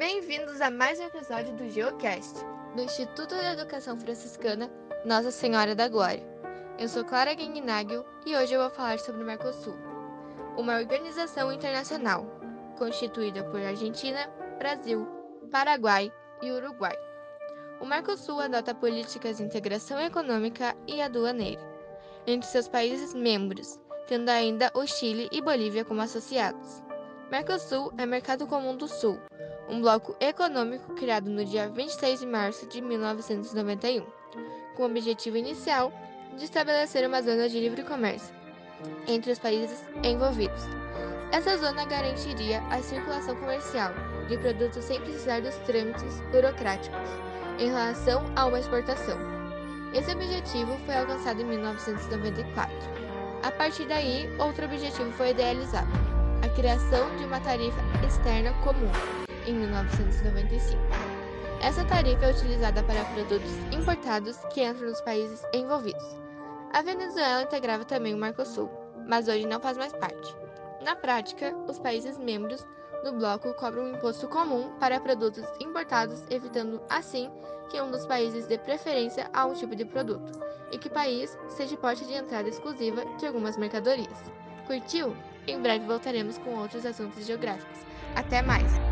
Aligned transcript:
Bem-vindos 0.00 0.62
a 0.62 0.70
mais 0.70 0.98
um 0.98 1.02
episódio 1.02 1.54
do 1.56 1.68
Geocast, 1.68 2.42
do 2.74 2.80
Instituto 2.80 3.34
de 3.34 3.44
Educação 3.44 4.00
Franciscana 4.00 4.70
Nossa 5.04 5.30
Senhora 5.30 5.74
da 5.74 5.88
Glória. 5.88 6.26
Eu 6.78 6.88
sou 6.88 7.04
Clara 7.04 7.34
Guignagel 7.34 8.06
e 8.24 8.34
hoje 8.34 8.54
eu 8.54 8.62
vou 8.62 8.70
falar 8.70 8.98
sobre 8.98 9.22
o 9.22 9.26
Mercosul, 9.26 9.76
uma 10.56 10.78
organização 10.78 11.52
internacional 11.52 12.24
constituída 12.78 13.44
por 13.44 13.60
Argentina, 13.60 14.26
Brasil, 14.58 15.06
Paraguai 15.50 16.10
e 16.40 16.50
Uruguai. 16.50 16.96
O 17.78 17.84
Mercosul 17.84 18.40
adota 18.40 18.74
políticas 18.74 19.36
de 19.36 19.42
integração 19.42 20.00
econômica 20.00 20.74
e 20.86 21.02
aduaneira 21.02 21.60
entre 22.26 22.48
seus 22.48 22.66
países 22.66 23.12
membros, 23.12 23.78
tendo 24.08 24.30
ainda 24.30 24.72
o 24.72 24.86
Chile 24.86 25.28
e 25.30 25.42
Bolívia 25.42 25.84
como 25.84 26.00
associados. 26.00 26.82
Mercosul 27.30 27.92
é 27.98 28.06
Mercado 28.06 28.46
Comum 28.46 28.74
do 28.74 28.88
Sul, 28.88 29.20
um 29.70 29.80
bloco 29.80 30.16
econômico 30.20 30.92
criado 30.94 31.30
no 31.30 31.44
dia 31.44 31.68
26 31.68 32.20
de 32.20 32.26
março 32.26 32.66
de 32.66 32.80
1991, 32.80 34.04
com 34.74 34.82
o 34.82 34.86
objetivo 34.86 35.36
inicial 35.36 35.92
de 36.36 36.44
estabelecer 36.44 37.06
uma 37.06 37.22
zona 37.22 37.48
de 37.48 37.60
livre 37.60 37.84
comércio 37.84 38.34
entre 39.06 39.30
os 39.30 39.38
países 39.38 39.84
envolvidos. 40.02 40.64
Essa 41.30 41.56
zona 41.56 41.84
garantiria 41.84 42.60
a 42.70 42.82
circulação 42.82 43.36
comercial 43.36 43.92
de 44.28 44.36
produtos 44.38 44.84
sem 44.84 45.00
precisar 45.00 45.40
dos 45.40 45.54
trâmites 45.58 46.20
burocráticos 46.32 46.98
em 47.58 47.68
relação 47.68 48.24
a 48.34 48.46
uma 48.46 48.58
exportação. 48.58 49.18
Esse 49.94 50.10
objetivo 50.10 50.76
foi 50.86 50.96
alcançado 50.96 51.40
em 51.40 51.44
1994. 51.44 52.74
A 53.42 53.50
partir 53.52 53.86
daí, 53.86 54.28
outro 54.38 54.64
objetivo 54.64 55.10
foi 55.12 55.30
idealizado: 55.30 55.90
a 56.44 56.48
criação 56.48 57.16
de 57.16 57.24
uma 57.24 57.40
tarifa 57.40 57.80
externa 58.06 58.52
comum, 58.64 58.90
em 59.50 59.54
1995. 59.54 60.80
Essa 61.60 61.84
tarifa 61.84 62.26
é 62.26 62.30
utilizada 62.30 62.82
para 62.82 63.04
produtos 63.06 63.50
importados 63.72 64.36
que 64.52 64.62
entram 64.62 64.88
nos 64.88 65.00
países 65.00 65.42
envolvidos. 65.52 66.18
A 66.72 66.80
Venezuela 66.82 67.42
integrava 67.42 67.84
também 67.84 68.14
o 68.14 68.16
Mercosul, 68.16 68.70
mas 69.06 69.28
hoje 69.28 69.46
não 69.46 69.60
faz 69.60 69.76
mais 69.76 69.92
parte. 69.92 70.34
Na 70.82 70.96
prática, 70.96 71.54
os 71.68 71.78
países 71.78 72.16
membros 72.16 72.66
do 73.04 73.12
bloco 73.12 73.52
cobram 73.54 73.84
um 73.84 73.94
imposto 73.94 74.28
comum 74.28 74.70
para 74.78 75.00
produtos 75.00 75.44
importados, 75.60 76.22
evitando 76.30 76.80
assim 76.88 77.30
que 77.68 77.80
um 77.80 77.90
dos 77.90 78.06
países 78.06 78.46
dê 78.46 78.56
preferência 78.56 79.28
a 79.32 79.44
um 79.44 79.54
tipo 79.54 79.74
de 79.74 79.84
produto 79.84 80.40
e 80.72 80.78
que 80.78 80.88
país 80.88 81.36
seja 81.48 81.76
porta 81.76 82.04
de 82.04 82.14
entrada 82.14 82.48
exclusiva 82.48 83.04
de 83.18 83.26
algumas 83.26 83.56
mercadorias. 83.56 84.18
Curtiu? 84.66 85.14
Em 85.46 85.60
breve 85.60 85.86
voltaremos 85.86 86.38
com 86.38 86.58
outros 86.58 86.86
assuntos 86.86 87.26
geográficos. 87.26 87.80
Até 88.14 88.42
mais! 88.42 88.89